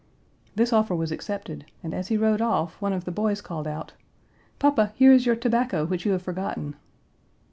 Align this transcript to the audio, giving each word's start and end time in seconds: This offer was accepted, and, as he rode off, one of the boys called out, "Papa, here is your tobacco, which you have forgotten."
This 0.55 0.73
offer 0.73 0.95
was 0.95 1.11
accepted, 1.11 1.65
and, 1.83 1.93
as 1.93 2.07
he 2.07 2.17
rode 2.17 2.41
off, 2.41 2.81
one 2.81 2.91
of 2.91 3.05
the 3.05 3.11
boys 3.11 3.39
called 3.39 3.67
out, 3.67 3.93
"Papa, 4.57 4.93
here 4.95 5.11
is 5.13 5.27
your 5.27 5.35
tobacco, 5.35 5.85
which 5.85 6.07
you 6.07 6.11
have 6.13 6.23
forgotten." 6.23 6.73